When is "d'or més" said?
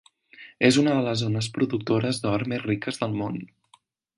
2.25-2.67